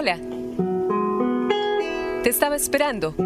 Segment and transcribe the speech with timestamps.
[0.00, 0.16] Hola.
[2.22, 3.16] Te estaba esperando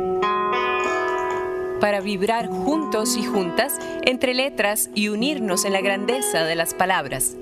[1.82, 7.36] para vibrar juntos y juntas entre letras y unirnos en la grandeza de las palabras.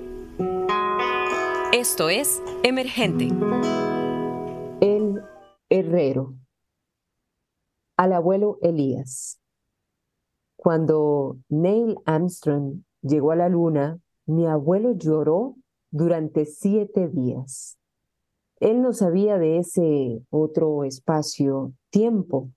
[1.71, 3.29] Esto es Emergente.
[4.81, 5.21] El
[5.69, 6.33] herrero.
[7.95, 9.39] Al abuelo Elías.
[10.57, 15.55] Cuando Neil Armstrong llegó a la luna, mi abuelo lloró
[15.89, 17.77] durante siete días.
[18.61, 22.51] Él no sabía de ese otro espacio-tiempo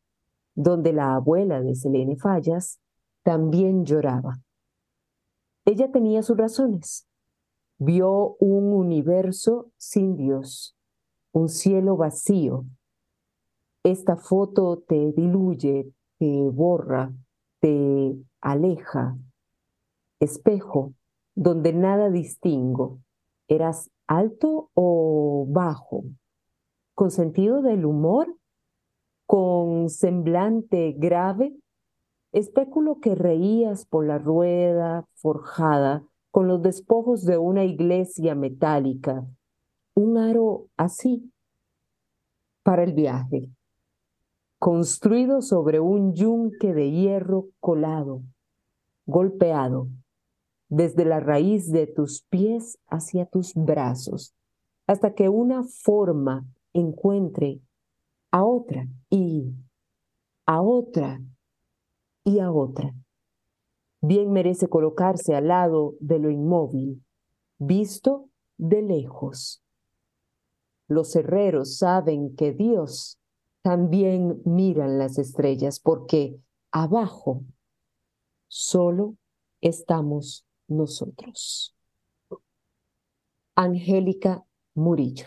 [0.54, 2.78] donde la abuela de Selene Fallas
[3.22, 4.38] también lloraba.
[5.64, 7.08] Ella tenía sus razones.
[7.78, 10.76] Vio un universo sin Dios,
[11.32, 12.66] un cielo vacío.
[13.82, 17.14] Esta foto te diluye, te borra,
[17.60, 19.16] te aleja.
[20.20, 20.92] Espejo,
[21.34, 22.98] donde nada distingo.
[23.48, 26.04] ¿Eras alto o bajo?
[26.94, 28.36] ¿Con sentido del humor?
[29.26, 31.54] ¿Con semblante grave?
[32.32, 39.24] Espéculo que reías por la rueda forjada con los despojos de una iglesia metálica.
[39.94, 41.32] Un aro así
[42.64, 43.50] para el viaje,
[44.58, 48.22] construido sobre un yunque de hierro colado,
[49.06, 49.88] golpeado
[50.74, 54.34] desde la raíz de tus pies hacia tus brazos,
[54.88, 57.60] hasta que una forma encuentre
[58.32, 59.54] a otra y
[60.46, 61.22] a otra
[62.24, 62.92] y a otra.
[64.00, 67.04] Bien merece colocarse al lado de lo inmóvil,
[67.58, 68.28] visto
[68.58, 69.62] de lejos.
[70.88, 73.20] Los herreros saben que Dios
[73.62, 76.36] también miran las estrellas porque
[76.72, 77.44] abajo
[78.48, 79.14] solo
[79.60, 81.74] estamos nosotros.
[83.54, 85.26] Angélica Murillo.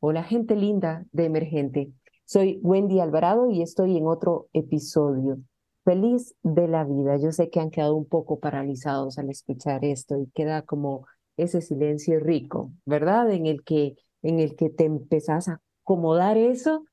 [0.00, 1.92] Hola gente linda de Emergente.
[2.24, 5.38] Soy Wendy Alvarado y estoy en otro episodio.
[5.84, 7.16] Feliz de la vida.
[7.16, 11.60] Yo sé que han quedado un poco paralizados al escuchar esto y queda como ese
[11.60, 13.30] silencio rico, ¿verdad?
[13.30, 16.84] En el que, en el que te empezás a acomodar eso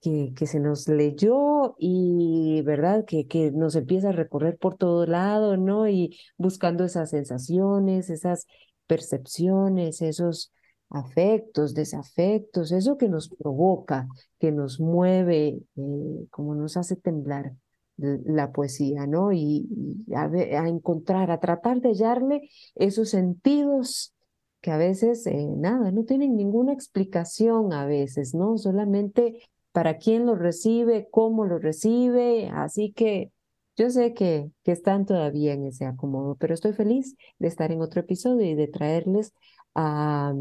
[0.00, 1.36] que, que, se nos leyó
[1.78, 3.04] y, ¿verdad?
[3.04, 5.88] Que, que nos empieza a recorrer por todo lado, ¿no?
[5.88, 8.46] Y buscando esas sensaciones, esas
[8.86, 10.52] percepciones, esos
[10.90, 14.08] afectos, desafectos, eso que nos provoca,
[14.38, 17.52] que nos mueve, eh, como nos hace temblar
[17.96, 19.32] la poesía, ¿no?
[19.32, 19.66] Y,
[20.14, 24.14] a, encontrar, a tratar de hallarle esos sentidos
[24.60, 28.56] que a veces, eh, nada, no tienen ninguna explicación a veces, ¿no?
[28.56, 29.42] Solamente
[29.74, 32.48] para quién lo recibe, cómo lo recibe.
[32.54, 33.32] Así que
[33.76, 37.82] yo sé que, que están todavía en ese acomodo, pero estoy feliz de estar en
[37.82, 39.34] otro episodio y de traerles
[39.74, 40.32] a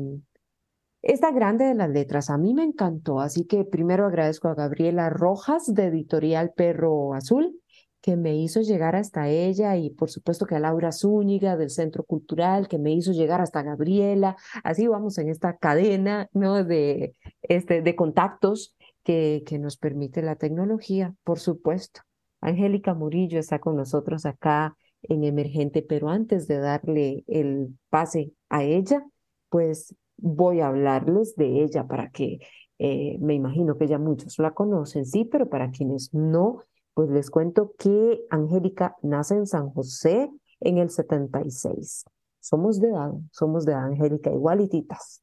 [1.02, 2.30] esta grande de las letras.
[2.30, 7.60] A mí me encantó, así que primero agradezco a Gabriela Rojas de Editorial Perro Azul
[8.02, 12.04] que me hizo llegar hasta ella y por supuesto que a Laura Zúñiga del Centro
[12.04, 14.36] Cultural que me hizo llegar hasta Gabriela.
[14.64, 16.64] Así vamos en esta cadena ¿no?
[16.64, 22.02] de, este, de contactos que, nos permite la tecnología, por supuesto.
[22.42, 28.64] Angélica Murillo está con nosotros acá en Emergente, pero antes de darle el pase a
[28.64, 29.06] ella,
[29.50, 32.40] pues voy a hablarles de ella para que
[32.80, 36.64] eh, me imagino que ya muchos la conocen, sí, pero para quienes no,
[36.94, 42.06] pues les cuento que Angélica nace en San José en el 76.
[42.40, 45.23] Somos de edad, somos de Angélica igualititas.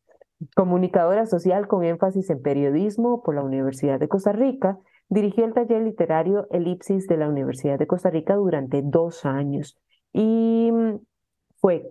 [0.54, 4.78] Comunicadora social con énfasis en periodismo por la Universidad de Costa Rica,
[5.10, 9.76] dirigió el taller literario Elipsis de la Universidad de Costa Rica durante dos años
[10.12, 11.00] y mm,
[11.56, 11.86] fue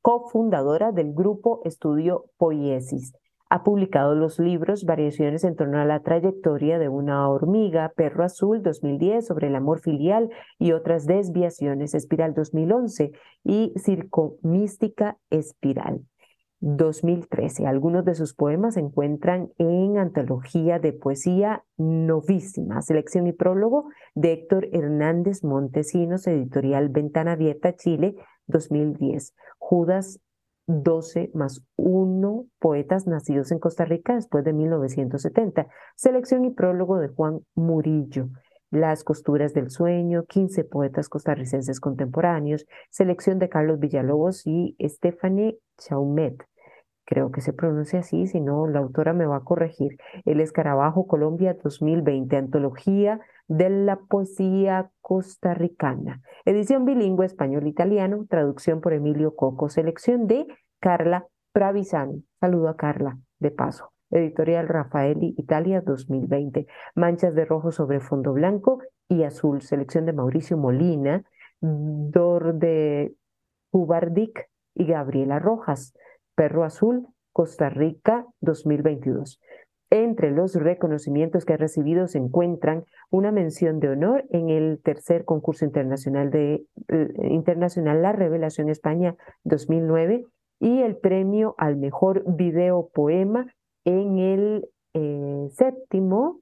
[0.00, 3.12] cofundadora del grupo Estudio Poiesis.
[3.50, 8.62] Ha publicado los libros Variaciones en torno a la trayectoria de una hormiga, Perro Azul
[8.62, 13.10] 2010 sobre el amor filial y otras desviaciones, Espiral 2011
[13.44, 16.00] y Circo Mística Espiral.
[16.60, 17.66] 2013.
[17.66, 24.32] Algunos de sus poemas se encuentran en Antología de Poesía Novísima, selección y prólogo de
[24.32, 28.14] Héctor Hernández Montesinos, editorial Ventana Abierta, Chile,
[28.46, 29.34] 2010.
[29.58, 30.20] Judas
[30.66, 35.66] 12 más 1, poetas nacidos en Costa Rica después de 1970.
[35.96, 38.28] Selección y prólogo de Juan Murillo.
[38.70, 46.49] Las costuras del sueño, 15 poetas costarricenses contemporáneos, selección de Carlos Villalobos y Stephanie Chaumet
[47.10, 49.98] creo que se pronuncia así, si no, la autora me va a corregir.
[50.24, 56.22] El Escarabajo Colombia 2020, Antología de la Poesía Costarricana.
[56.44, 60.46] Edición bilingüe español-italiano, traducción por Emilio Coco, selección de
[60.78, 62.24] Carla Pravisani.
[62.38, 63.92] Saludo a Carla, de paso.
[64.12, 66.68] editorial Rafaeli Italia 2020.
[66.94, 71.24] Manchas de rojo sobre fondo blanco y azul, selección de Mauricio Molina,
[71.60, 73.16] Dor de
[73.72, 75.92] Cubardic y Gabriela Rojas.
[76.40, 79.38] Perro Azul, Costa Rica 2022.
[79.90, 85.26] Entre los reconocimientos que ha recibido se encuentran una mención de honor en el tercer
[85.26, 90.24] concurso internacional de eh, internacional La Revelación España 2009
[90.60, 93.44] y el premio al mejor video poema
[93.84, 96.40] en el eh, séptimo,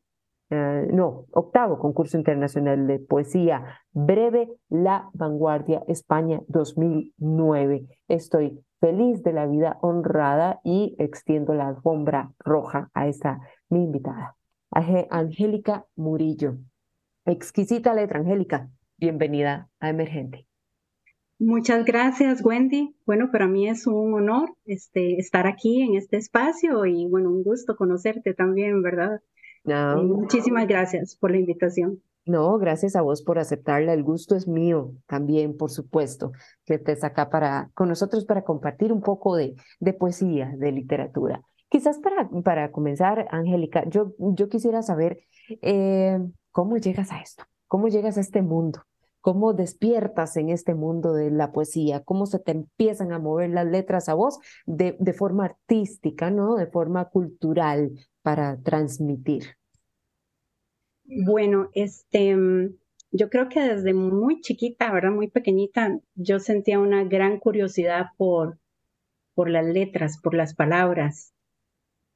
[0.50, 7.88] eh, no, octavo concurso internacional de poesía breve La Vanguardia España 2009.
[8.06, 14.36] Estoy feliz de la vida honrada y extiendo la alfombra roja a esta mi invitada,
[14.70, 16.58] Angélica Murillo.
[17.24, 18.70] Exquisita letra, Angélica.
[18.96, 20.46] Bienvenida a Emergente.
[21.38, 22.96] Muchas gracias, Wendy.
[23.06, 27.44] Bueno, para mí es un honor este, estar aquí en este espacio y bueno, un
[27.44, 29.20] gusto conocerte también, ¿verdad?
[29.64, 30.02] No.
[30.02, 32.02] muchísimas gracias por la invitación.
[32.28, 33.94] No, gracias a vos por aceptarla.
[33.94, 36.32] El gusto es mío también, por supuesto,
[36.66, 39.56] que estés acá para, con nosotros para compartir un poco de,
[39.98, 41.40] poesía, de literatura.
[41.70, 45.20] Quizás para, para comenzar, Angélica, yo, yo quisiera saber
[45.62, 46.18] eh,
[46.52, 48.82] cómo llegas a esto, cómo llegas a este mundo,
[49.22, 53.66] cómo despiertas en este mundo de la poesía, cómo se te empiezan a mover las
[53.66, 56.56] letras a vos de, de forma artística, ¿no?
[56.56, 59.56] De forma cultural para transmitir.
[61.08, 62.76] Bueno, este, mm,
[63.12, 65.10] yo creo que desde muy chiquita, ¿verdad?
[65.10, 68.58] Muy pequeñita, yo sentía una gran curiosidad por,
[69.34, 71.32] por las letras, por las palabras.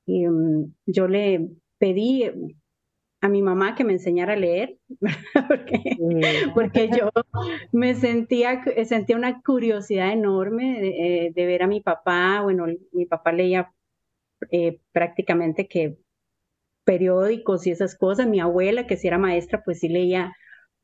[0.06, 1.48] Y, mm, yo le
[1.78, 2.30] pedí
[3.22, 4.78] a mi mamá que me enseñara a leer,
[5.48, 5.96] porque,
[6.54, 7.10] porque, yo
[7.72, 12.42] me sentía, sentía una curiosidad enorme de, eh, ver a mi papá.
[12.42, 13.72] Bueno, mi papá leía
[14.50, 15.96] eh, prácticamente que
[16.84, 18.26] periódicos y esas cosas.
[18.26, 20.32] Mi abuela, que si era maestra, pues sí leía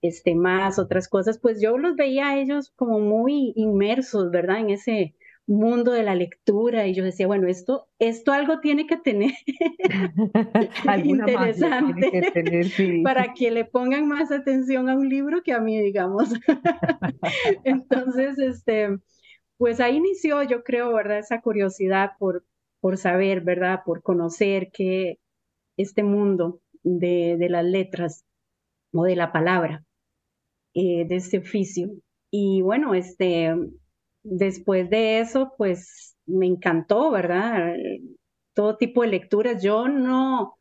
[0.03, 1.39] este, más otras cosas.
[1.39, 4.61] Pues yo los veía a ellos como muy inmersos, ¿verdad?
[4.61, 5.15] En ese
[5.49, 9.33] mundo de la lectura y yo decía, bueno, esto, esto algo tiene que tener
[11.05, 12.67] interesante que tener,
[13.03, 16.29] para que le pongan más atención a un libro que a mí, digamos.
[17.65, 18.99] Entonces, este,
[19.56, 21.21] pues ahí inició, yo creo, ¿verdad?
[21.21, 22.45] Esa curiosidad por,
[22.81, 23.81] por saber, ¿verdad?
[23.87, 25.19] Por conocer qué,
[25.78, 28.25] este mundo de, de las letras
[28.92, 29.84] o de la palabra,
[30.75, 31.90] eh, de este oficio.
[32.30, 33.54] Y bueno, este,
[34.22, 37.75] después de eso, pues me encantó, ¿verdad?
[38.54, 39.62] Todo tipo de lecturas.
[39.62, 40.58] Yo no,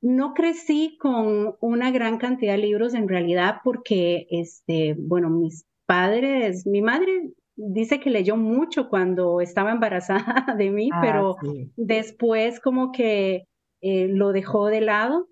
[0.00, 6.66] no crecí con una gran cantidad de libros en realidad porque, este, bueno, mis padres,
[6.66, 11.36] mi madre dice que leyó mucho cuando estaba embarazada de mí, ah, pero
[11.76, 13.46] después como que
[13.80, 15.28] eh, lo dejó de lado.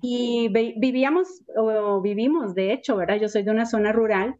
[0.00, 3.18] Y vivíamos, o vivimos, de hecho, ¿verdad?
[3.20, 4.36] Yo soy de una zona rural.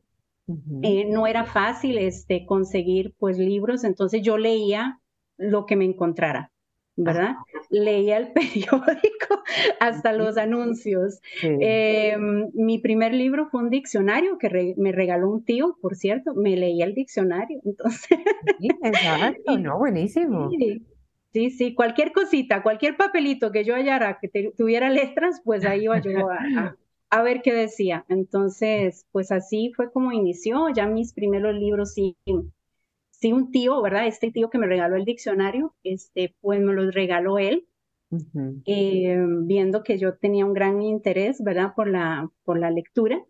[0.82, 5.00] Eh, no era fácil este, conseguir pues libros, entonces yo leía
[5.38, 6.52] lo que me encontrara,
[6.96, 7.36] ¿verdad?
[7.70, 9.42] Leía el periódico
[9.80, 11.20] hasta los anuncios.
[11.42, 16.56] Em, mi primer libro fue un diccionario que me regaló un tío, por cierto, me
[16.56, 18.18] leía el diccionario, entonces.
[18.82, 20.50] exacto, no, buenísimo.
[20.50, 20.82] Sí,
[21.34, 26.28] sí, cualquier cosita, cualquier papelito que yo hallara que tuviera letras, pues ahí iba yo
[27.10, 28.04] a, ver qué decía.
[28.08, 30.68] Entonces, pues así fue como inició.
[30.68, 32.16] Ya mis primeros libros, sí,
[33.10, 34.06] sí, un tío, ¿verdad?
[34.06, 37.66] Este tío que me regaló el diccionario, este, pues me los regaló él,
[38.66, 41.72] eh, viendo que yo tenía un gran interés, ¿verdad?
[41.74, 43.24] Por la, por la lectura.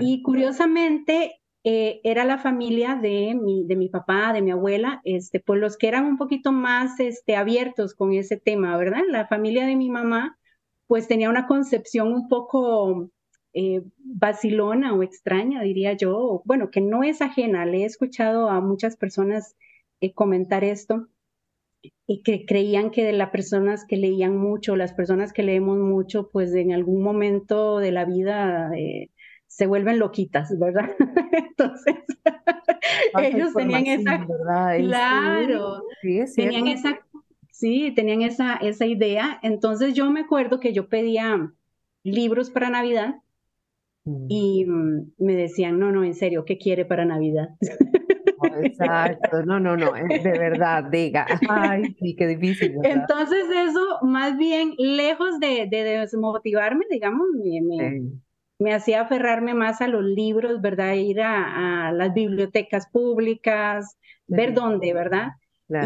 [0.00, 5.40] Y curiosamente, eh, era la familia de mi, de mi papá, de mi abuela, este,
[5.40, 9.02] pues los que eran un poquito más este, abiertos con ese tema, ¿verdad?
[9.08, 10.38] La familia de mi mamá,
[10.86, 13.10] pues tenía una concepción un poco
[13.52, 13.82] eh,
[14.92, 19.56] o extraña, diría yo, bueno, que no es ajena, le he escuchado a muchas personas
[20.00, 21.08] eh, comentar esto,
[22.06, 26.28] y que creían que de las personas que leían mucho, las personas que leemos mucho,
[26.30, 28.70] pues en algún momento de la vida
[29.50, 30.90] se vuelven loquitas, ¿verdad?
[31.32, 31.96] Entonces,
[33.20, 34.24] ellos tenían esa,
[34.78, 37.00] claro, sí, tenían esa,
[37.50, 39.40] sí, tenían esa, esa idea.
[39.42, 41.52] Entonces yo me acuerdo que yo pedía
[42.04, 43.16] libros para Navidad
[44.04, 44.26] mm.
[44.28, 47.48] y mm, me decían, no, no, en serio, ¿qué quiere para Navidad?
[48.62, 52.76] Exacto, no, no, no, de verdad, diga, ay, sí, qué difícil.
[52.84, 58.02] Entonces eso, más bien, lejos de, desmotivarme, digamos, me, me
[58.68, 60.94] hacía aferrarme más a los libros, ¿verdad?
[60.94, 65.28] Ir a, las bibliotecas públicas, ver dónde, ¿verdad?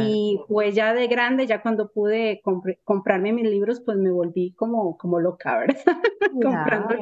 [0.00, 2.40] Y pues ya de grande, ya cuando pude
[2.84, 5.76] comprarme mis libros, pues me volví como, como loca, ¿verdad?
[6.32, 6.94] Comprando.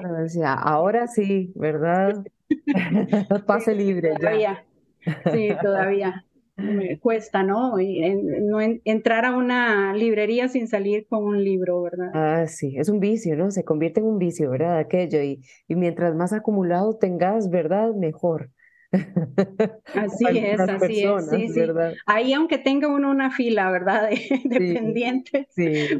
[0.58, 2.24] ahora sí, ¿verdad?
[3.46, 4.14] Pase libre.
[4.16, 4.64] Todavía,
[5.32, 6.24] sí, todavía
[6.56, 7.76] me cuesta, ¿no?
[7.76, 12.10] no entrar a una librería sin salir con un libro, ¿verdad?
[12.14, 13.50] Ah, sí, es un vicio, ¿no?
[13.50, 14.78] Se convierte en un vicio, ¿verdad?
[14.78, 15.22] Aquello.
[15.22, 17.94] Y, y mientras más acumulado tengas, ¿verdad?
[17.94, 18.50] Mejor.
[19.94, 21.30] Así es, así es.
[21.30, 21.60] Sí, sí.
[22.04, 24.10] Ahí aunque tenga uno una fila, ¿verdad?
[24.44, 25.46] De, pendientes,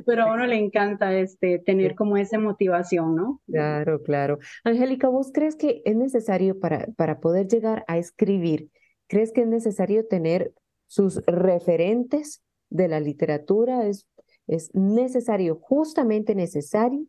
[0.04, 3.40] pero a uno le encanta este, tener como esa motivación, ¿no?
[3.46, 4.38] Claro, claro.
[4.64, 8.68] Angélica, ¿vos crees que es necesario para, para poder llegar a escribir,
[9.12, 10.54] crees que es necesario tener
[10.86, 13.86] sus referentes de la literatura?
[13.86, 14.06] ¿Es,
[14.46, 17.04] es necesario, justamente necesario,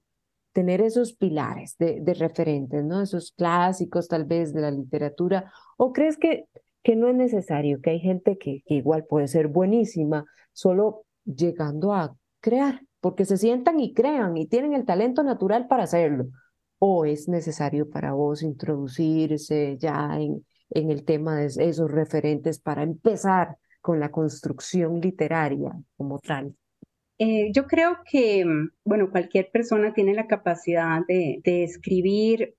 [0.51, 3.01] tener esos pilares de, de, referentes, ¿no?
[3.01, 5.49] Esos clásicos tal vez de la literatura.
[5.77, 6.43] ¿O crees que,
[6.83, 11.93] que no es necesario, que hay gente que, que igual puede ser buenísima, solo llegando
[11.93, 16.25] a crear, porque se sientan y crean y tienen el talento natural para hacerlo?
[16.79, 22.83] ¿O es necesario para vos introducirse ya en, en el tema de esos referentes para
[22.83, 26.55] empezar con la construcción literaria como tal?
[27.19, 32.55] Eh, yo creo que, mm, bueno, cualquier persona tiene la capacidad de, escribir,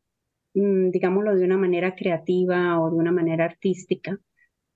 [0.54, 4.18] mm, digámoslo, de una manera creativa o de una manera artística,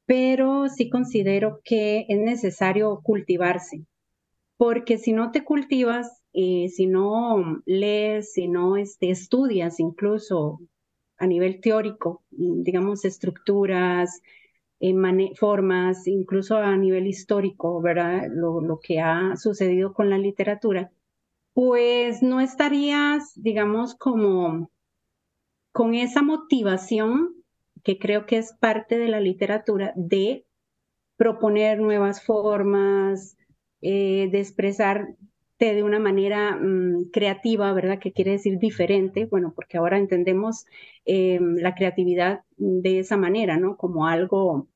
[0.07, 3.85] pero sí considero que es necesario cultivarse,
[4.57, 10.61] porque si no te cultivas, eh, si no lees, si no este, estudias incluso
[11.19, 14.23] a nivel teórico, digamos, estructuras,
[15.37, 18.29] formas, incluso a nivel histórico, ¿verdad?
[18.31, 20.93] Lo, lo que ha sucedido con la literatura,
[21.53, 24.71] pues no estarías, digamos, como
[25.73, 27.35] con esa motivación
[27.83, 30.47] que creo que es parte de la literatura de
[31.17, 33.37] proponer nuevas formas,
[33.81, 35.17] eh, de expresarte
[35.67, 37.99] de una manera mm, creativa, ¿verdad?
[37.99, 40.67] Que quiere decir diferente, bueno, porque ahora entendemos
[41.05, 43.77] em, la creatividad de esa manera, ¿no?
[43.77, 44.69] Como algo,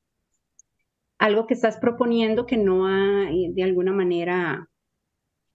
[1.17, 4.69] algo que estás proponiendo que no ha eh, de alguna manera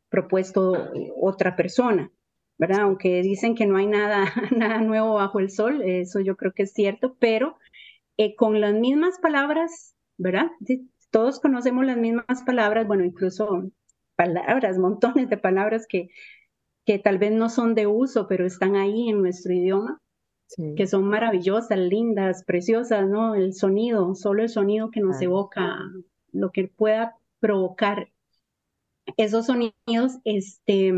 [0.09, 2.11] propuesto otra persona,
[2.57, 2.81] ¿verdad?
[2.81, 6.65] Aunque dicen que no hay nada, nada nuevo bajo el sol, eso yo creo que
[6.65, 7.59] es cierto, pero
[8.17, 10.51] eh, con las mismas palabras, ¿verdad?
[11.11, 13.71] Todos conocemos las mismas palabras, bueno, incluso
[14.19, 16.11] palabras, montones de palabras que,
[16.85, 20.03] que tal vez no son de uso, pero están ahí en nuestro idioma,
[20.77, 23.37] que son maravillosas, lindas, preciosas, ¿no?
[23.37, 25.79] El sonido, solo el sonido que nos evoca,
[26.33, 28.09] lo que pueda provocar
[29.17, 30.93] esos sonidos, este,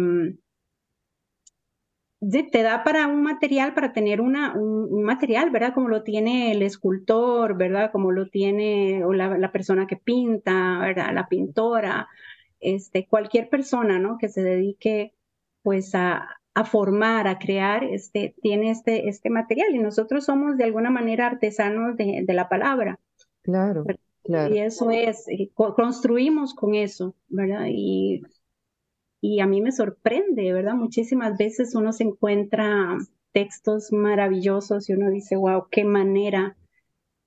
[2.20, 5.74] te da para un material, para tener una, un, material, ¿verdad?
[5.74, 7.90] Como lo tiene el escultor, ¿verdad?
[7.92, 11.12] Como lo tiene o la, la, persona que pinta, ¿verdad?
[11.12, 12.08] La pintora,
[12.60, 14.18] este, cualquier persona, ¿no?
[14.18, 15.14] Que se dedique,
[15.62, 20.64] pues, a, a formar, a crear, este, tiene este, este material y nosotros somos de
[20.64, 22.98] alguna manera artesanos de, de la palabra.
[23.42, 23.84] Claro,
[24.22, 24.54] claro.
[24.54, 27.66] Y eso es, eh, construimos con eso, ¿verdad?
[27.68, 28.22] Y,
[29.20, 30.74] y a mí me sorprende, ¿verdad?
[30.74, 32.98] Muchísimas veces uno se encuentra
[33.32, 36.56] textos maravillosos y uno dice, wow, qué manera,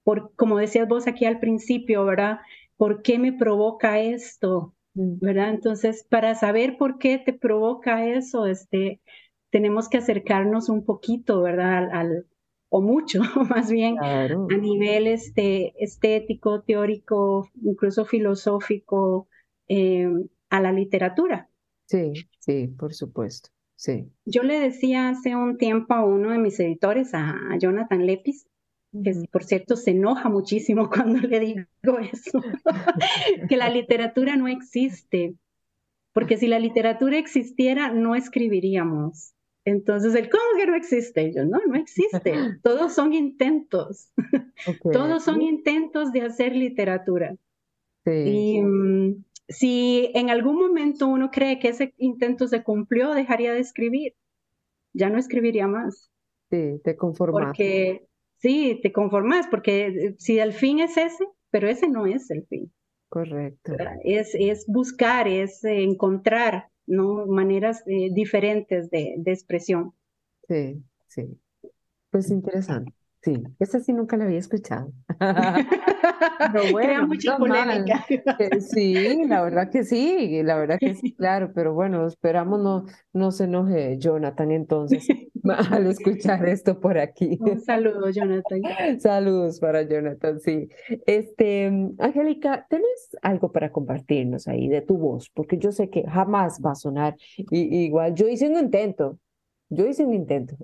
[0.03, 2.39] por, como decías vos aquí al principio, ¿verdad?
[2.77, 4.72] ¿Por qué me provoca esto?
[4.95, 5.19] Mm.
[5.19, 5.49] ¿verdad?
[5.49, 9.01] Entonces, para saber por qué te provoca eso, este,
[9.49, 11.89] tenemos que acercarnos un poquito, ¿verdad?
[11.91, 12.27] Al,
[12.69, 19.27] o mucho, más bien, a nivel este, estético, teórico, incluso filosófico,
[19.67, 20.09] eh,
[20.49, 21.49] a la literatura.
[21.85, 23.49] Sí, sí, por supuesto.
[23.75, 24.07] Sí.
[24.25, 28.47] Yo le decía hace un tiempo a uno de mis editores, a Jonathan Lepis,
[29.01, 32.41] que por cierto se enoja muchísimo cuando le digo eso,
[33.49, 35.35] que la literatura no existe,
[36.13, 39.33] porque si la literatura existiera no escribiríamos.
[39.65, 41.31] Entonces, el ¿cómo que no existe?
[41.33, 42.33] Yo, no, no existe.
[42.63, 44.11] Todos son intentos.
[44.91, 47.35] Todos son intentos de hacer literatura.
[48.05, 53.61] Y mm, si en algún momento uno cree que ese intento se cumplió, dejaría de
[53.61, 54.15] escribir.
[54.91, 56.11] Ya no escribiría más.
[56.51, 57.45] Sí, te conformas.
[57.45, 58.05] Porque
[58.43, 62.45] Sí, te conformas porque eh, si el fin es ese, pero ese no es el
[62.47, 62.69] fin.
[63.07, 63.71] Correcto.
[64.03, 67.25] Es, es buscar, es encontrar ¿no?
[67.25, 69.93] maneras eh, diferentes de, de, expresión.
[70.49, 71.39] Sí, sí.
[72.09, 72.91] Pues interesante.
[73.23, 74.91] Sí, esa sí nunca la había escuchado.
[76.75, 78.05] Crea mucha polémica.
[78.59, 83.31] Sí, la verdad que sí, la verdad que sí, claro, pero bueno, esperamos no, no
[83.31, 85.07] se enoje Jonathan entonces
[85.71, 87.37] al escuchar esto por aquí.
[87.39, 88.61] Un saludo, Jonathan.
[88.99, 90.69] Saludos para Jonathan, sí.
[91.05, 91.67] Este,
[91.99, 95.29] Angélica, ¿tenés algo para compartirnos ahí de tu voz?
[95.29, 97.15] Porque yo sé que jamás va a sonar
[97.51, 98.13] igual.
[98.15, 99.19] Yo hice un intento,
[99.69, 100.55] yo hice un intento.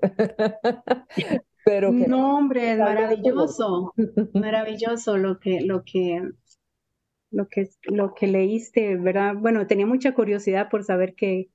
[1.91, 3.93] No, hombre, es maravilloso,
[4.33, 6.21] maravilloso lo que, lo que,
[7.31, 9.35] lo que, lo que leíste, ¿verdad?
[9.35, 11.49] Bueno, tenía mucha curiosidad por saber qué,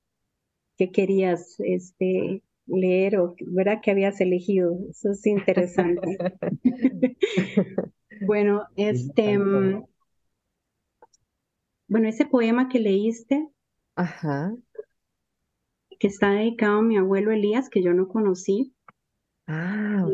[0.77, 3.81] qué querías este, leer o, ¿verdad?
[3.81, 4.77] Que habías elegido.
[4.89, 6.17] Eso es interesante.
[8.21, 9.83] bueno, este, mm,
[11.87, 13.47] bueno, ese poema que leíste,
[13.95, 14.55] Ajá.
[15.99, 18.74] que está dedicado a mi abuelo Elías, que yo no conocí,
[19.47, 20.05] Ah,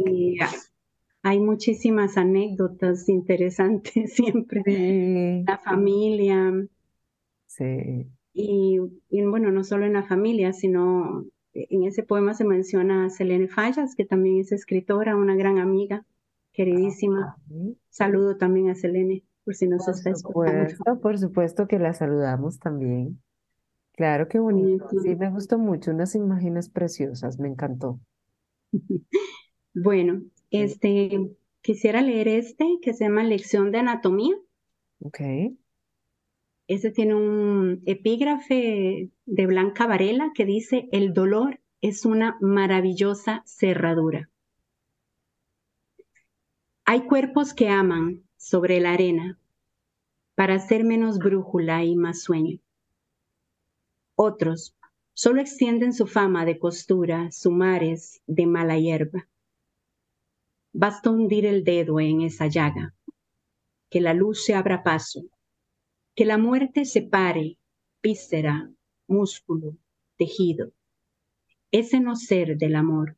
[1.23, 5.43] hay muchísimas anécdotas interesantes siempre.
[5.45, 6.51] La familia.
[7.47, 8.07] Sí.
[8.33, 8.79] Y,
[9.25, 13.95] bueno, no solo en la familia, sino en ese poema se menciona a Selene Fallas,
[13.95, 16.05] que también es escritora, una gran amiga,
[16.53, 17.35] queridísima.
[17.89, 21.01] Saludo también a Selene, por si nos está escuchando.
[21.01, 23.21] Por supuesto que la saludamos también.
[23.93, 24.87] Claro, qué bonito.
[25.03, 27.99] Sí, me gustó mucho, unas imágenes preciosas, me encantó.
[29.73, 34.35] Bueno, este, quisiera leer este que se llama Lección de Anatomía.
[34.99, 35.19] Ok.
[36.67, 44.29] Este tiene un epígrafe de Blanca Varela que dice, el dolor es una maravillosa cerradura.
[46.85, 49.39] Hay cuerpos que aman sobre la arena
[50.35, 52.59] para hacer menos brújula y más sueño.
[54.15, 54.75] Otros
[55.13, 59.27] Solo extienden su fama de costura, sumares de mala hierba.
[60.73, 62.95] Basta hundir el dedo en esa llaga,
[63.89, 65.23] que la luz se abra paso,
[66.15, 67.57] que la muerte separe
[68.01, 68.71] víscera,
[69.07, 69.77] músculo,
[70.17, 70.71] tejido.
[71.71, 73.17] Ese no ser del amor,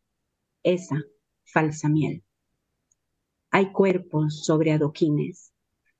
[0.63, 0.99] esa
[1.43, 2.23] falsa miel.
[3.51, 5.53] Hay cuerpos sobre adoquines,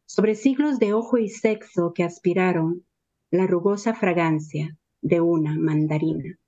[0.06, 2.84] sobre siglos de ojo y sexo que aspiraron
[3.30, 6.40] la rugosa fragancia de una mandarina.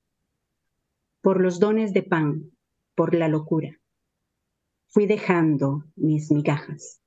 [1.22, 2.52] Por los dones de pan,
[2.96, 3.80] por la locura,
[4.88, 7.02] fui dejando mis migajas.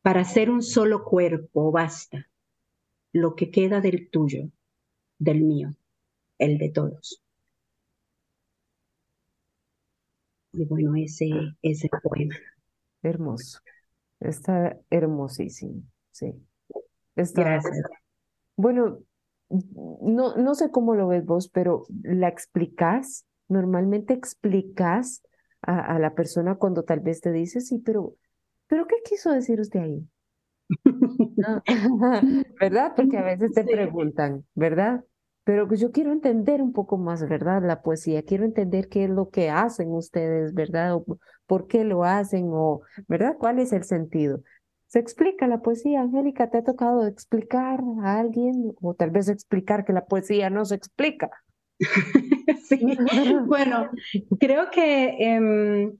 [0.00, 2.28] Para ser un solo cuerpo basta
[3.12, 4.50] lo que queda del tuyo,
[5.18, 5.76] del mío,
[6.38, 7.22] el de todos.
[10.52, 11.28] Y bueno, ese
[11.60, 12.36] es el poema.
[13.02, 13.60] Hermoso.
[14.18, 16.34] Está hermosísimo, sí.
[17.14, 17.82] Gracias.
[18.56, 19.00] Bueno,
[20.00, 25.22] no, no sé cómo lo ves vos, pero la explicas, normalmente explicas
[25.60, 28.14] a, la persona cuando tal vez te dice, sí, pero,
[28.66, 30.08] pero ¿qué quiso decir usted ahí?
[32.60, 32.92] ¿Verdad?
[32.96, 35.04] Porque a veces te preguntan, ¿verdad?
[35.44, 37.62] Pero yo quiero entender un poco más, ¿verdad?
[37.64, 40.94] La poesía, quiero entender qué es lo que hacen ustedes, ¿verdad?
[40.94, 41.04] O
[41.46, 43.36] por qué lo hacen, o, ¿verdad?
[43.38, 44.40] ¿Cuál es el sentido?
[44.92, 46.02] Se explica la poesía.
[46.02, 50.66] Angélica, ¿te ha tocado explicar a alguien o tal vez explicar que la poesía no
[50.66, 51.30] se explica?
[53.46, 53.88] bueno,
[54.38, 55.96] creo que em,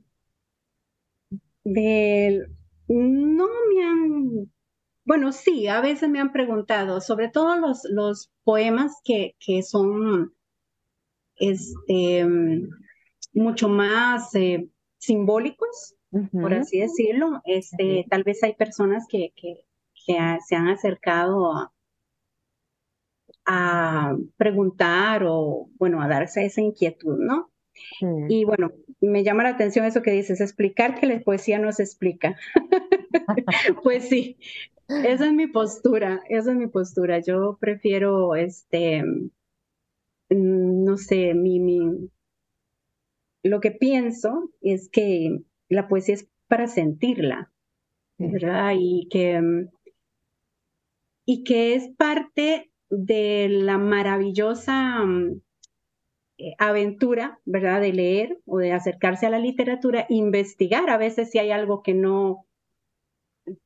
[2.88, 4.52] no me han,
[5.07, 10.35] bueno, sí, a veces me han preguntado, sobre todo los, los poemas que, que son
[11.37, 12.28] este,
[13.33, 15.94] mucho más eh, simbólicos,
[16.33, 17.40] por así decirlo.
[17.44, 19.64] Este, Tal vez hay personas que, que,
[20.05, 21.72] se han acercado a,
[23.46, 27.51] a, preguntar o, bueno, a darse esa inquietud, ¿no?
[28.29, 31.83] Y bueno, me llama la atención eso que dices, explicar que la poesía no se
[31.83, 32.37] explica.
[33.83, 34.37] pues sí,
[34.88, 37.20] esa es mi postura, esa es mi postura.
[37.20, 42.11] Yo prefiero, este, mm, no sé, mi, mi,
[43.42, 45.42] lo que pienso es que
[45.73, 47.51] la poesía es para sentirla,
[48.19, 48.75] ¿verdad?
[48.79, 49.69] Y que, mm,
[51.25, 55.41] y que es parte de la maravillosa mm,
[56.39, 57.81] eh, aventura, ¿verdad?
[57.81, 61.95] De leer o de acercarse a la literatura, investigar a veces si hay algo que
[61.95, 62.47] no,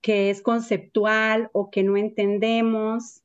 [0.00, 3.22] que es conceptual o que no entendemos,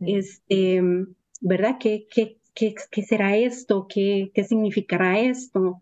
[0.00, 1.76] este, mm, ¿verdad?
[1.80, 3.86] ¿Qué, qué, qué, qué será esto?
[3.88, 5.80] ¿Qué, ¿Qué significará esto?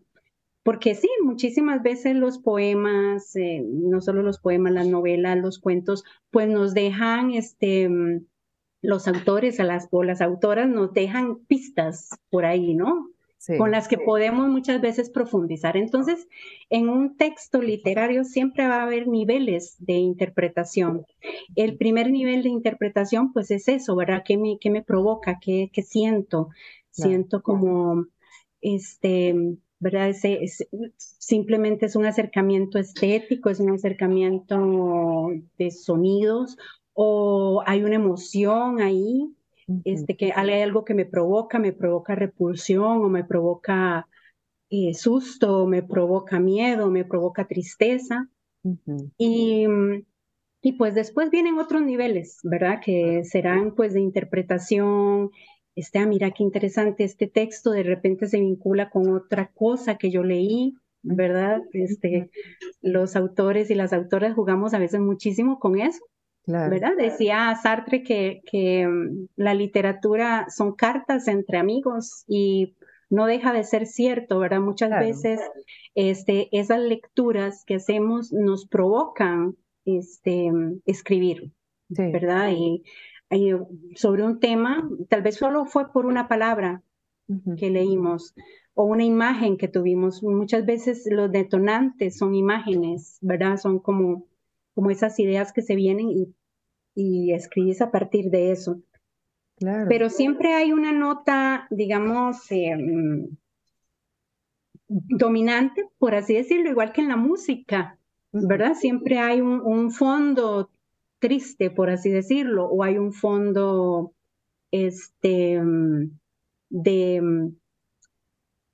[0.65, 6.03] Porque sí, muchísimas veces los poemas, eh, no solo los poemas, las novelas, los cuentos,
[6.31, 7.87] pues nos dejan, este,
[8.81, 13.11] los autores a las, o las autoras nos dejan pistas por ahí, ¿no?
[13.59, 15.77] con las que podemos muchas veces profundizar.
[15.77, 16.27] Entonces,
[16.71, 21.05] en un texto literario siempre va a haber niveles de interpretación.
[21.55, 24.23] El primer nivel de interpretación, pues es eso, ¿verdad?
[24.25, 25.37] ¿Qué me, qué me provoca?
[25.39, 26.49] ¿Qué, qué siento?
[26.89, 28.07] Siento como,
[28.61, 29.35] este,
[29.79, 30.09] ¿verdad?
[30.09, 30.39] Ese,
[30.97, 36.57] simplemente es un acercamiento estético, es un acercamiento de sonidos
[36.93, 39.35] o hay una emoción ahí
[39.83, 44.07] este, que hay algo que me provoca, me provoca repulsión o me provoca
[44.69, 48.29] eh, susto, me provoca miedo, me provoca tristeza.
[49.17, 49.65] y,
[50.61, 52.79] y pues después vienen otros niveles, ¿verdad?
[52.83, 55.29] Que serán pues de interpretación,
[55.75, 60.09] este, ah, mira qué interesante este texto, de repente se vincula con otra cosa que
[60.09, 61.61] yo leí, ¿verdad?
[61.73, 62.31] Este,
[62.81, 66.03] los autores y las autoras jugamos a veces muchísimo con eso.
[66.47, 66.91] ¿verdad?
[66.95, 72.75] Decía Sartre que, que mm, la literatura son cartas entre amigos y
[73.09, 74.59] no deja de ser cierto, ¿verdad?
[74.59, 75.39] Muchas veces
[75.95, 80.51] este, esas lecturas que hacemos nos provocan este,
[80.85, 81.51] escribir,
[81.89, 82.51] ¿verdad?
[82.51, 82.83] Y,
[83.95, 86.83] sobre un tema, tal vez solo fue por una palabra
[87.57, 88.35] que leímos
[88.73, 90.21] o una imagen que tuvimos.
[90.21, 93.57] Muchas veces los detonantes son imágenes, ¿verdad?
[93.57, 94.27] Son como
[94.75, 96.35] como esas ideas que se vienen y,
[96.93, 98.81] y escribís a partir de eso.
[99.55, 99.85] Claro.
[99.87, 103.29] Pero siempre hay una nota, digamos, em,
[104.87, 107.97] dominante, por así decirlo, igual que en la música,
[108.33, 108.73] ¿verdad?
[108.75, 110.69] Siempre hay un, un, fondo
[111.25, 114.13] triste, por así decirlo, o hay un fondo
[114.69, 115.59] este,
[116.69, 117.49] de,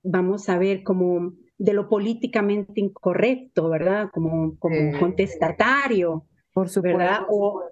[0.04, 4.10] vamos a ver, como de lo políticamente incorrecto, ¿verdad?
[4.12, 6.26] Como, como contestatario.
[6.54, 6.98] Por supuesto.
[6.98, 7.22] ¿verdad?
[7.30, 7.64] O,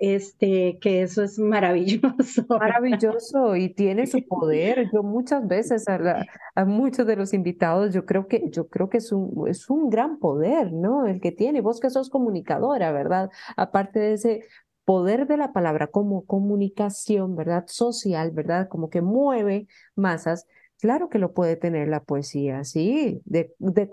[0.00, 2.46] este, que eso es maravilloso.
[2.48, 4.90] Maravilloso y tiene su poder.
[4.92, 9.12] Yo muchas veces a, muchos de los invitados, yo creo que, yo creo que es
[9.12, 11.06] un, es un gran poder, ¿no?
[11.06, 11.60] El que tiene.
[11.60, 13.30] Vos que sos comunicadora, ¿verdad?
[13.58, 14.44] Aparte de ese
[14.86, 17.64] poder de la palabra como comunicación, ¿verdad?
[17.66, 18.68] Social, ¿verdad?
[18.68, 20.46] Como que mueve masas.
[20.80, 23.90] Claro que lo puede tener la poesía, sí, de, de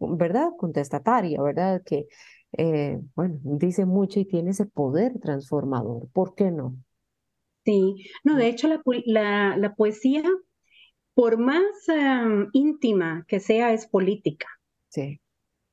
[0.00, 0.52] ¿verdad?
[0.56, 1.82] Contestataria, ¿verdad?
[1.84, 2.06] Que,
[2.56, 6.08] eh, bueno, dice mucho y tiene ese poder transformador.
[6.12, 6.76] ¿Por qué no?
[7.64, 10.24] Sí, no, de hecho la, la, poesía,
[11.14, 11.62] por más
[12.52, 14.48] íntima que sea, es política.
[14.88, 15.20] Sí,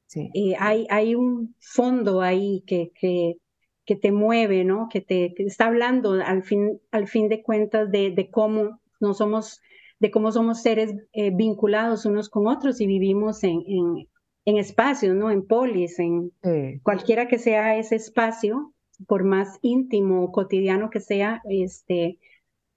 [0.05, 0.29] sí.
[0.33, 3.37] Y hay, hay un fondo ahí que, que,
[3.85, 4.87] que te mueve, ¿no?
[4.91, 9.61] Que te está hablando al fin, al fin de cuentas de, de cómo no somos
[9.99, 14.07] de cómo somos seres eh, vinculados unos con otros y vivimos en, en,
[14.45, 15.31] en espacios, ¿no?
[15.31, 16.31] En polis, en
[16.83, 18.73] cualquiera que sea ese espacio,
[19.07, 22.19] por más íntimo o cotidiano que sea, este,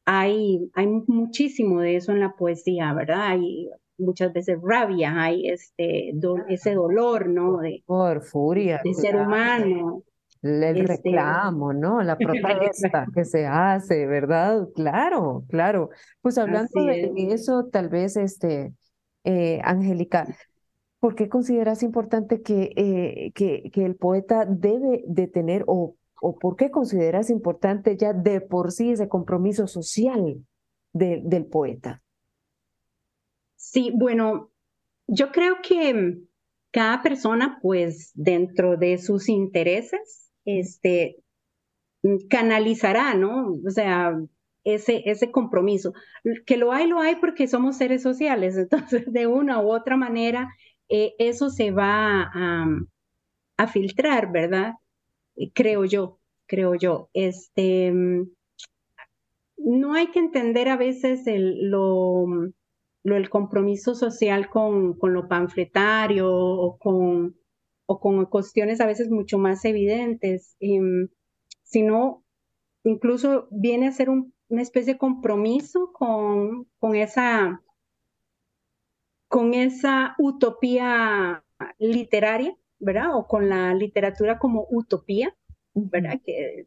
[0.04, 3.22] hay, hay muchísimo de eso en la poesía, ¿verdad?
[3.22, 6.12] Hay muchas veces rabia, hay este,
[6.48, 7.58] ese dolor, ¿no?
[7.58, 8.80] De, por furia.
[8.84, 10.04] De ser humano
[10.42, 12.02] el este, reclamo, ¿no?
[12.02, 14.68] La protesta que se hace, ¿verdad?
[14.74, 15.90] Claro, claro.
[16.20, 18.74] Pues hablando de eso, tal vez, este,
[19.24, 20.26] eh, Angélica,
[21.02, 26.38] ¿por qué consideras importante que, eh, que, que, el poeta debe de tener o, o
[26.38, 30.46] por qué consideras importante ya de por sí ese compromiso social
[30.92, 32.04] del poeta?
[33.56, 34.52] Sí, bueno,
[35.08, 36.20] yo creo que
[36.70, 41.16] cada persona, pues dentro de sus intereses, este,
[42.30, 43.58] canalizará, ¿no?
[43.66, 44.16] O sea,
[44.62, 45.94] ese, ese compromiso.
[46.46, 50.48] Que lo hay, lo hay porque somos seres sociales, entonces de una u otra manera
[50.92, 52.66] eh, eso se va a,
[53.56, 54.74] a filtrar, ¿verdad?
[55.36, 57.08] Eh, creo yo, creo yo.
[57.14, 57.92] Este,
[59.56, 62.26] no hay que entender a veces el, lo,
[63.04, 67.36] lo, el compromiso social con, con lo panfletario o con
[67.86, 70.56] o con cuestiones a veces mucho más evidentes,
[71.62, 72.24] sino
[72.84, 77.62] incluso viene a ser una especie de compromiso con, con, esa,
[79.32, 81.42] con esa utopía
[81.78, 83.16] literaria, ¿verdad?
[83.16, 85.34] O con la literatura como utopía,
[85.72, 86.20] ¿verdad?
[86.22, 86.66] Que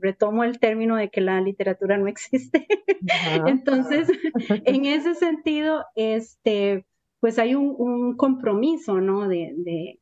[0.00, 2.68] retomo el término de que la literatura no existe.
[3.44, 4.08] Entonces,
[4.66, 6.86] en ese sentido, este,
[7.18, 9.26] pues hay un, compromiso, ¿no?
[9.26, 9.98] de,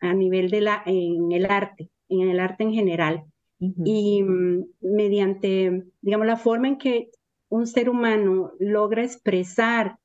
[0.00, 3.24] a nivel de la, en el arte, en el arte en general.
[3.60, 7.10] Y mm, mediante, digamos, la forma en que
[7.50, 9.98] un ser humano logra expresar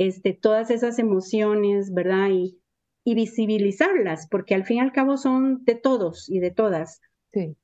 [0.00, 2.30] este, todas esas emociones, ¿verdad?
[2.30, 2.58] Y,
[3.04, 7.02] y visibilizarlas, porque al fin y al cabo son de todos y de todas.
[7.32, 7.54] Sí.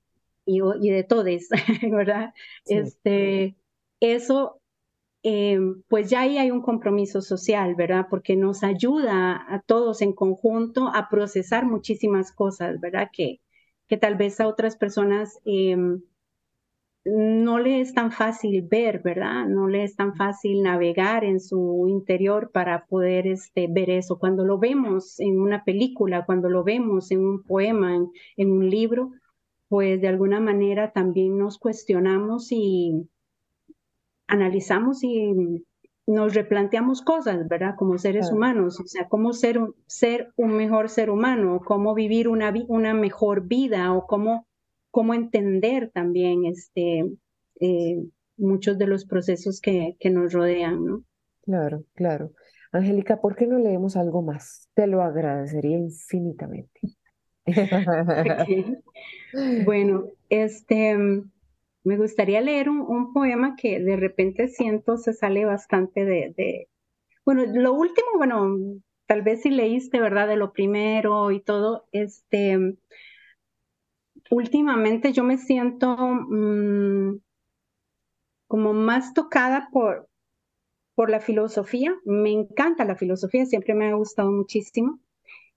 [0.45, 1.49] Y, y de todes,
[1.91, 2.35] ¿verdad?
[2.67, 3.57] Este,
[4.01, 4.61] eso
[5.23, 8.07] eh, pues ya ahí hay un compromiso social, ¿verdad?
[8.11, 13.09] Porque nos ayuda a todos en conjunto a procesar muchísimas cosas, ¿verdad?
[13.11, 13.41] Que,
[13.89, 16.03] que tal vez a otras personas em,
[17.07, 19.47] no le es tan fácil ver, ¿verdad?
[19.47, 24.19] No le es tan fácil navegar en su interior para poder este, ver eso.
[24.19, 27.97] Cuando lo vemos en una película, cuando lo vemos en un poema,
[28.37, 29.13] en un libro,
[29.69, 33.09] pues de alguna manera también nos cuestionamos y
[34.27, 35.65] analizamos y
[36.07, 37.75] nos replanteamos cosas, ¿verdad?
[37.77, 42.29] Como seres humanos, o sea, cómo ser un, ser un mejor ser humano, cómo vivir
[42.29, 44.47] una, una mejor vida o cómo,
[44.97, 47.05] cómo entender también este,
[47.61, 48.03] eh,
[48.39, 51.05] muchos de los procesos que, que nos rodean, ¿no?
[51.43, 52.33] Claro, claro.
[52.73, 54.71] Angélica, ¿por qué no leemos algo más?
[54.73, 56.81] Te lo agradecería infinitamente.
[59.67, 66.69] Bueno, este, me gustaría leer un, poema que de repente siento se sale bastante de,
[67.23, 68.57] bueno, lo último, bueno,
[69.05, 70.27] tal vez si leíste, ¿verdad?
[70.27, 72.77] De lo primero y todo, este,
[74.31, 77.19] últimamente yo me siento mm,
[78.47, 80.09] como más tocada por,
[80.95, 81.95] por la filosofía.
[82.05, 84.99] Me encanta la filosofía, siempre me ha gustado muchísimo.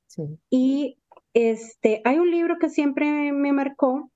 [0.08, 0.24] Sí.
[0.50, 0.98] Y
[1.34, 4.12] este, hay un libro que siempre me marcó,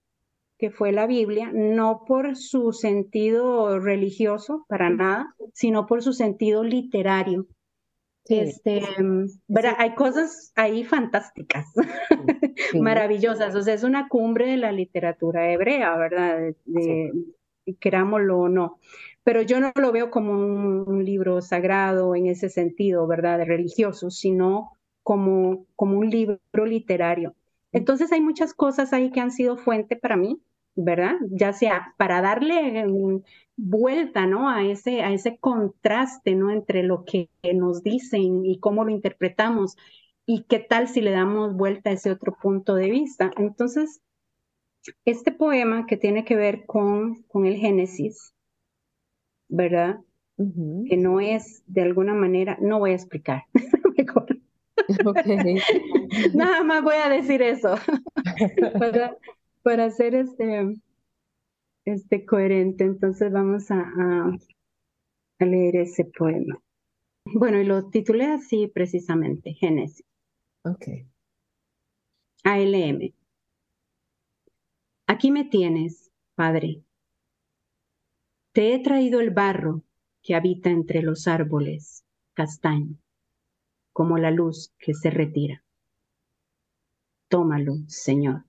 [0.57, 6.63] que fue la Biblia, no por su sentido religioso, para nada, sino por su sentido
[6.63, 7.47] literario.
[8.25, 8.81] Este,
[9.77, 11.65] Hay cosas ahí fantásticas,
[12.79, 13.53] maravillosas.
[13.55, 16.53] O sea, es una cumbre de la literatura hebrea, ¿verdad?
[16.65, 17.11] De,
[17.79, 18.79] querámoslo o no.
[19.23, 23.37] Pero yo no lo veo como un, un, libro sagrado en ese sentido, ¿verdad?
[23.37, 27.35] De religioso, sino como, como un libro literario.
[27.71, 30.41] Entonces hay muchas cosas ahí que han sido fuente para mí,
[30.75, 31.15] ¿verdad?
[31.29, 32.85] Ya sea para darle
[33.55, 34.49] vuelta, ¿no?
[34.49, 36.51] A ese, a ese contraste, ¿no?
[36.51, 39.77] Entre lo que nos dicen y cómo lo interpretamos
[40.25, 43.31] y qué tal si le damos vuelta a ese otro punto de vista.
[43.37, 44.01] Entonces,
[45.05, 48.33] este poema que tiene que ver con, con el Génesis,
[49.47, 49.99] ¿verdad?
[50.37, 53.43] Que no es de alguna manera, no voy a explicar,
[53.97, 54.25] mejor
[56.33, 57.75] Nada más voy a decir eso
[58.79, 59.17] para,
[59.63, 60.75] para ser este,
[61.85, 62.83] este coherente.
[62.83, 64.37] Entonces vamos a, a,
[65.45, 66.61] leer ese poema.
[67.25, 70.05] Bueno, y lo titulé así precisamente, Génesis.
[70.63, 70.87] Ok.
[72.43, 73.13] ALM.
[75.07, 76.83] Aquí me tienes, Padre.
[78.53, 79.83] Te he traído el barro
[80.21, 82.97] que habita entre los árboles castaño
[83.93, 85.63] como la luz que se retira.
[87.29, 88.43] Tómalo, Señor.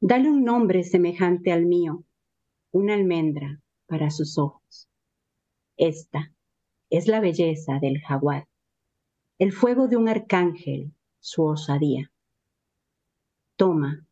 [0.00, 2.04] Dale un nombre semejante al mío,
[2.70, 4.88] una almendra para sus ojos.
[5.76, 6.32] Esta
[6.88, 8.46] es la belleza del jaguar,
[9.40, 12.12] el fuego de un arcángel, su osadía.
[13.56, 14.06] Toma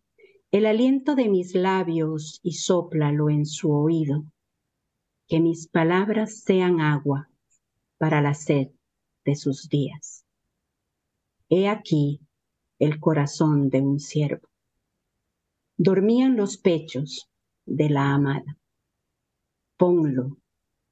[0.51, 4.25] el aliento de mis labios y sóplalo en su oído,
[5.29, 7.31] que mis palabras sean agua
[7.96, 8.72] para la sed
[9.25, 10.25] de sus días.
[11.49, 12.20] He aquí
[12.81, 14.49] el corazón de un siervo.
[15.77, 17.31] Dormían los pechos
[17.65, 18.57] de la amada.
[19.77, 20.39] Ponlo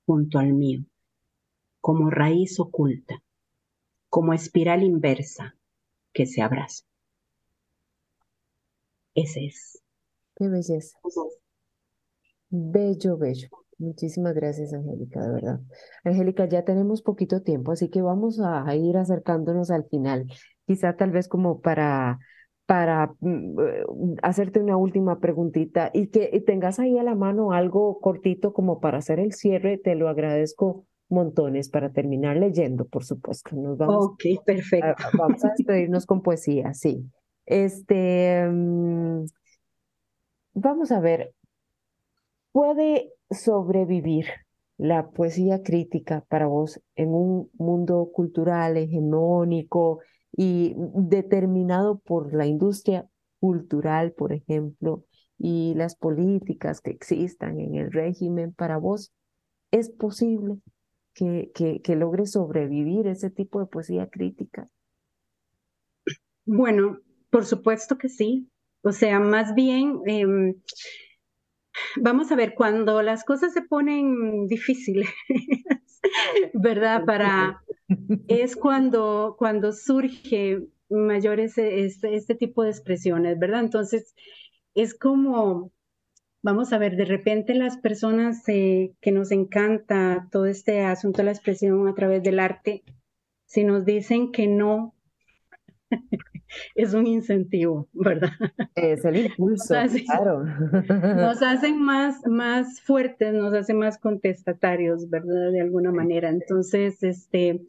[0.06, 0.84] junto al mío,
[1.80, 3.22] como raíz oculta,
[4.08, 5.56] como espiral inversa
[6.12, 6.84] que se abraza.
[9.14, 9.82] Ese es.
[10.36, 10.98] Qué belleza.
[12.50, 13.48] Bello, bello.
[13.78, 15.60] Muchísimas gracias, Angélica, de verdad.
[16.04, 20.26] Angélica, ya tenemos poquito tiempo, así que vamos a ir acercándonos al final.
[20.66, 22.18] Quizá tal vez como para,
[22.66, 23.84] para mm, eh,
[24.22, 28.98] hacerte una última preguntita y que tengas ahí a la mano algo cortito como para
[28.98, 33.54] hacer el cierre, te lo agradezco montones para terminar leyendo, por supuesto.
[33.56, 35.02] Nos vamos, ok, perfecto.
[35.18, 37.04] vamos a despedirnos con poesía, sí.
[37.46, 39.26] Este, mm,
[40.54, 41.34] vamos a ver,
[42.52, 44.26] ¿puede sobrevivir
[44.76, 50.00] la poesía crítica para vos en un mundo cultural hegemónico
[50.36, 53.08] y determinado por la industria
[53.40, 55.04] cultural, por ejemplo,
[55.38, 59.12] y las políticas que existan en el régimen, para vos
[59.70, 60.58] es posible
[61.14, 61.50] que,
[61.82, 64.68] que, logre sobrevivir ese tipo de poesía crítica?
[66.44, 66.98] Bueno,
[67.30, 68.50] por supuesto que sí.
[68.82, 70.54] O sea, más bien, em,
[71.96, 75.08] vamos a ver, cuando las cosas se ponen difíciles,
[76.54, 77.04] ¿verdad?
[77.04, 77.62] Para,
[78.28, 83.60] es cuando, cuando surge mayores este, este tipo de expresiones, ¿verdad?
[83.60, 84.14] Entonces,
[84.74, 85.72] es como,
[86.42, 91.24] vamos a ver, de repente las personas eh, que nos encanta todo este asunto de
[91.24, 92.84] la expresión a través del arte,
[93.46, 94.94] si nos dicen que no,
[96.74, 98.30] es un incentivo, ¿verdad?
[98.74, 99.74] Es el impulso,
[100.06, 100.44] claro.
[100.44, 105.52] Nos hacen más, más fuertes, nos hacen más contestatarios, ¿verdad?
[105.52, 106.28] De alguna manera.
[106.28, 107.60] Entonces, este,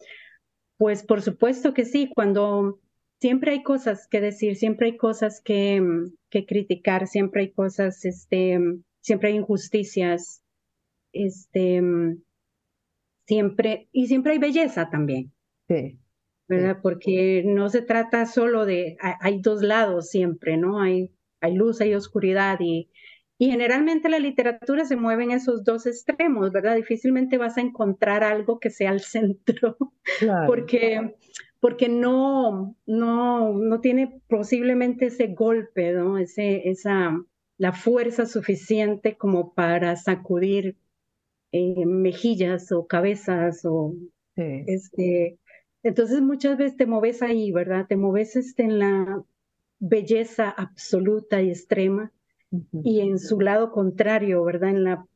[0.78, 2.80] pues por supuesto que sí, cuando
[3.20, 5.82] siempre hay cosas que decir, siempre hay cosas que,
[6.30, 8.60] que criticar, siempre hay cosas, este,
[9.02, 10.44] siempre hay injusticias,
[11.14, 11.82] este,
[13.26, 15.32] siempre, y siempre hay belleza también.
[15.68, 16.00] Sí.
[16.48, 16.80] ¿Verdad?
[16.82, 20.80] Porque no se trata solo de, hay dos lados siempre, ¿no?
[20.80, 22.90] Hay, hay luz, hay oscuridad y,
[23.38, 26.76] y generalmente la literatura se mueve en esos dos extremos, ¿verdad?
[26.76, 29.78] Difícilmente vas a encontrar algo que sea al centro,
[30.48, 31.16] porque,
[31.60, 36.18] porque no, no, no tiene posiblemente ese golpe, ¿no?
[36.18, 37.22] Ese, esa,
[37.58, 40.78] la fuerza suficiente como para sacudir
[41.52, 43.96] eh, mejillas o cabezas o
[44.36, 45.40] este,
[45.86, 47.86] entonces muchas veces te moves ahí, ¿verdad?
[47.88, 49.24] Te moves este, en la
[49.78, 52.12] belleza absoluta y extrema
[52.84, 54.72] y en su lado contrario, ¿verdad?
[54.72, 55.08] En la,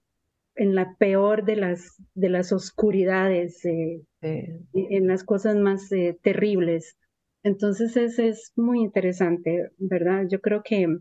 [0.54, 6.96] en la peor de las, de las oscuridades, eh, en las cosas más eh, terribles.
[7.42, 10.26] Entonces es, es muy interesante, ¿verdad?
[10.30, 11.00] Yo creo que,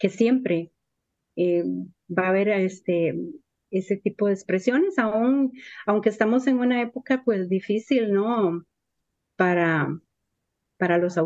[0.00, 0.72] que siempre
[1.36, 1.62] eh,
[2.10, 3.14] va a haber este,
[3.70, 5.52] ese tipo de expresiones, aún,
[5.86, 8.64] aunque estamos en una época pues difícil, ¿no?
[9.36, 9.88] Para,
[10.78, 11.16] para, los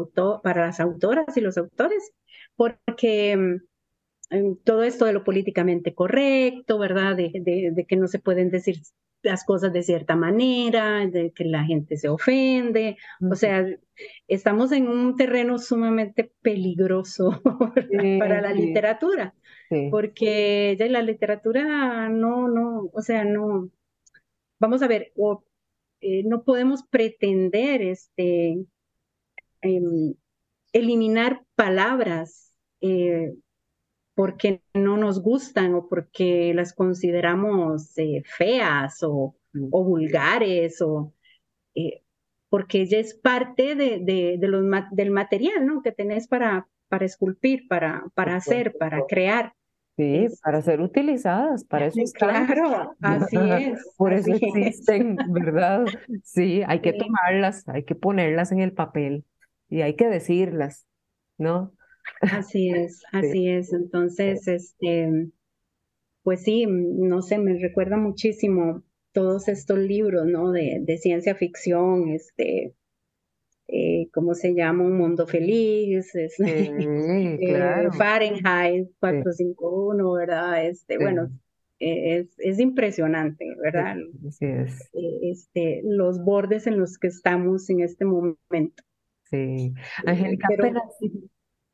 [0.42, 2.12] para las autoras y los autores,
[2.56, 7.16] porque mm, todo esto de lo políticamente correcto, ¿verdad?
[7.16, 8.76] De, de, que no se pueden decir
[9.22, 12.96] las cosas de cierta manera, de que la gente se ofende,
[13.30, 13.66] o sea,
[14.28, 17.40] estamos en un terreno sumamente peligroso
[18.18, 19.34] para la literatura
[19.90, 23.70] porque ya la literatura no, no, o sea, no,
[24.58, 25.12] vamos a ver,
[26.00, 28.64] eh, no podemos pretender este,
[29.62, 30.14] em,
[30.72, 33.34] eliminar palabras eh,
[34.14, 39.36] porque no nos gustan o porque las consideramos eh, feas o,
[39.70, 41.14] o, vulgares o
[42.50, 45.82] porque ella es parte de, de, de los, del material ¿no?
[45.82, 49.54] que tenés para, para esculpir, para, para hacer, para crear.
[49.96, 53.36] Sí, para ser utilizadas, para eso Claro, así
[53.72, 53.94] es.
[53.96, 55.86] Por eso existen, ¿verdad?
[56.22, 59.24] Sí, hay que tomarlas, hay que ponerlas en el papel
[59.70, 60.86] y hay que decirlas,
[61.38, 61.72] ¿no?
[62.20, 63.72] Así es, así es.
[63.72, 65.30] Entonces, este,
[66.22, 70.52] pues sí, no sé, me recuerda muchísimo todos estos libros, ¿no?
[70.52, 72.74] De, de ciencia ficción, este,
[73.68, 74.84] eh, ¿cómo se llama?
[74.84, 80.66] Un mundo feliz, es, eh, Fahrenheit 451, ¿verdad?
[80.66, 81.30] Este, Bueno,
[81.78, 83.96] es, es, impresionante, ¿verdad?
[84.40, 84.66] Eh,
[85.22, 88.82] este, los bordes en los que estamos en este momento.
[89.24, 89.72] Sí,
[90.04, 90.82] Angélica, apenas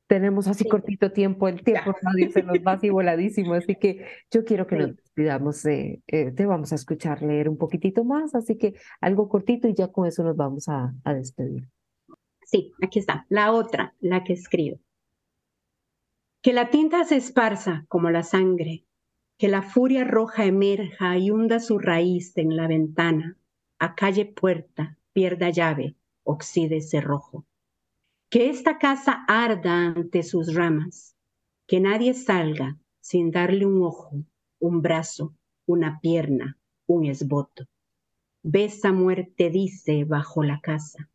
[0.08, 4.44] tenemos así cortito tiempo, el tiempo nadie se nos va así voladísimo, así que yo
[4.44, 9.28] quiero que nos despidamos, te vamos a escuchar leer un poquitito más, así que algo
[9.28, 11.68] cortito y ya con eso nos vamos a, a despedir.
[12.42, 13.26] Sí, aquí está.
[13.28, 14.80] La otra, la que escribo.
[16.40, 18.86] Que la tinta se esparza como la sangre,
[19.38, 23.36] que la furia roja emerja y hunda su raíz en la ventana,
[23.78, 27.44] a calle puerta, pierda llave, oxide cerrojo.
[28.30, 31.16] Que esta casa arda ante sus ramas,
[31.66, 34.24] que nadie salga sin darle un ojo,
[34.58, 35.34] un brazo,
[35.66, 37.66] una pierna, un esboto.
[38.42, 41.08] Besa muerte, dice, bajo la casa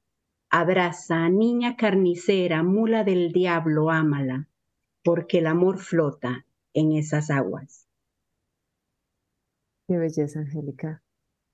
[0.56, 4.48] Abraza, niña carnicera, mula del diablo, ámala,
[5.04, 6.46] porque el amor flota
[6.76, 7.88] en esas aguas.
[9.88, 11.02] Qué belleza, Angélica.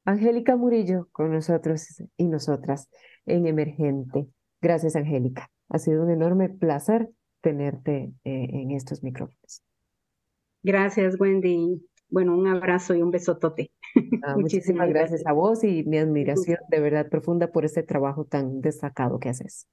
[0.04, 2.90] Angélica Murillo con nosotros y nosotras
[3.26, 4.28] en Emergente.
[4.62, 5.50] Gracias, Angélica.
[5.70, 7.10] Ha sido un enorme placer
[7.42, 9.64] tenerte eh, en estos micrófonos.
[10.62, 13.72] Gracias, Wendy bueno, un abrazo y un besotote.
[14.22, 18.62] Ah, muchísimas gracias a vos y mi admiración de verdad profunda por este trabajo tan
[18.62, 19.66] destacado que haces.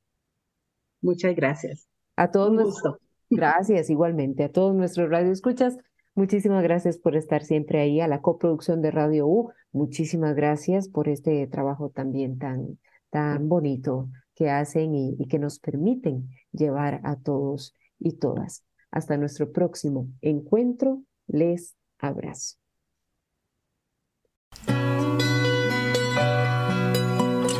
[1.02, 1.88] Muchas gracias.
[2.14, 2.96] A todos nuestros,
[3.28, 5.76] gracias igualmente a todos nuestros radioescuchas.
[6.14, 9.50] Muchísimas gracias por estar siempre ahí a la coproducción de Radio U.
[9.72, 12.78] Muchísimas gracias por este trabajo también tan,
[13.10, 18.64] tan bonito que hacen y, y que nos permiten llevar a todos y todas.
[18.92, 21.02] Hasta nuestro próximo encuentro.
[21.26, 22.56] Les Abrazo.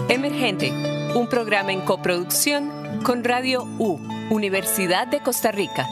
[0.09, 0.71] Emergente,
[1.17, 2.71] un programa en coproducción
[3.05, 3.99] con Radio U,
[4.31, 5.87] Universidad de Costa Rica.